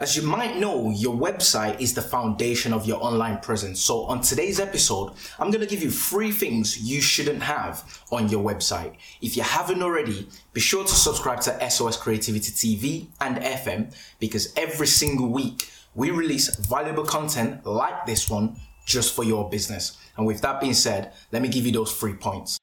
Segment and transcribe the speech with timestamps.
[0.00, 3.82] As you might know, your website is the foundation of your online presence.
[3.82, 8.30] So on today's episode, I'm going to give you three things you shouldn't have on
[8.30, 8.94] your website.
[9.20, 14.54] If you haven't already, be sure to subscribe to SOS Creativity TV and FM because
[14.56, 18.56] every single week we release valuable content like this one
[18.86, 19.98] just for your business.
[20.16, 22.58] And with that being said, let me give you those three points.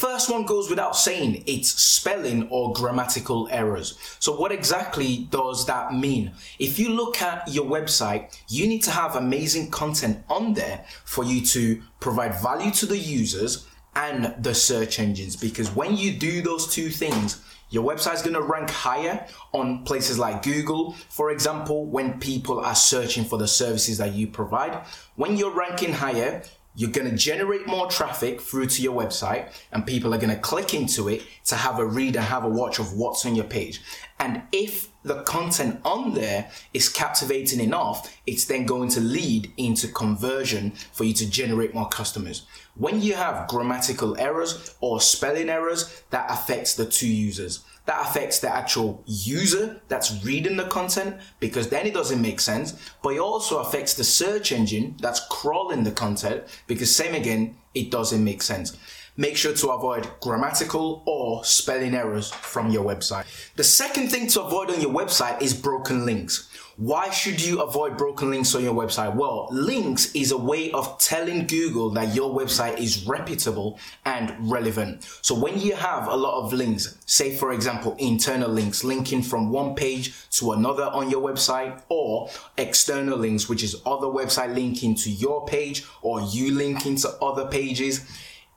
[0.00, 3.98] First one goes without saying, it's spelling or grammatical errors.
[4.18, 6.32] So what exactly does that mean?
[6.58, 11.22] If you look at your website, you need to have amazing content on there for
[11.22, 16.40] you to provide value to the users and the search engines because when you do
[16.40, 21.30] those two things, your website is going to rank higher on places like Google, for
[21.30, 24.84] example, when people are searching for the services that you provide.
[25.14, 26.42] When you're ranking higher,
[26.74, 30.40] you're going to generate more traffic through to your website and people are going to
[30.40, 33.44] click into it to have a read and have a watch of what's on your
[33.44, 33.82] page.
[34.18, 39.88] And if the content on there is captivating enough, it's then going to lead into
[39.88, 42.46] conversion for you to generate more customers.
[42.76, 48.38] When you have grammatical errors or spelling errors, that affects the two users that affects
[48.38, 52.78] the actual user that's reading the content because then it doesn't make sense.
[53.02, 57.90] But it also affects the search engine that's crawling the content because same again, it
[57.90, 58.76] doesn't make sense.
[59.20, 63.26] Make sure to avoid grammatical or spelling errors from your website.
[63.54, 66.48] The second thing to avoid on your website is broken links.
[66.78, 69.14] Why should you avoid broken links on your website?
[69.14, 75.04] Well, links is a way of telling Google that your website is reputable and relevant.
[75.20, 79.50] So when you have a lot of links, say for example, internal links linking from
[79.50, 84.94] one page to another on your website or external links, which is other website linking
[84.94, 88.08] to your page or you linking to other pages,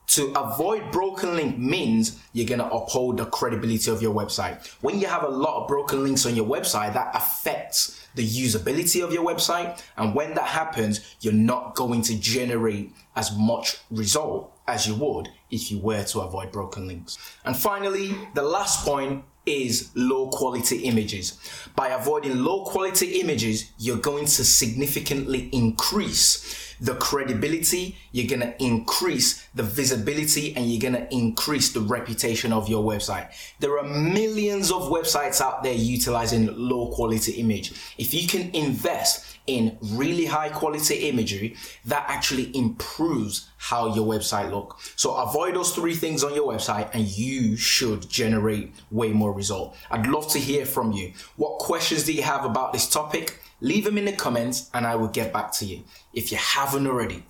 [0.08, 4.68] to avoid broken link means you're going to uphold the credibility of your website.
[4.82, 9.04] When you have a lot of broken links on your website, that affects the usability
[9.04, 9.82] of your website.
[9.98, 15.30] And when that happens, you're not going to generate as much result as you would
[15.50, 17.18] if you were to avoid broken links.
[17.46, 21.40] And finally, the last point is low quality images.
[21.76, 28.62] By avoiding low quality images, you're going to significantly increase the credibility, you're going to
[28.62, 33.30] increase the visibility, and you're going to increase the reputation of your website.
[33.62, 37.72] There are millions of websites out there utilizing low quality image.
[37.98, 41.56] If you can invest in really high quality imagery,
[41.86, 44.78] that actually improves how your website look.
[44.98, 49.76] So avoid those three things on your website and you should generate way more result.
[49.90, 51.14] I'd love to hear from you.
[51.36, 53.40] What questions do you have about this topic?
[53.64, 55.86] Leave them in the comments and I will get back to you.
[56.14, 57.24] If you haven't already,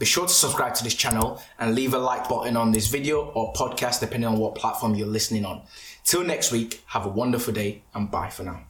[0.00, 3.26] be sure to subscribe to this channel and leave a like button on this video
[3.26, 5.62] or podcast depending on what platform you're listening on.
[6.02, 8.64] Till next week, have a wonderful day and bye for now.